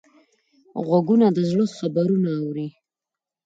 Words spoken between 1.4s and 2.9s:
زړه خبرونه اوري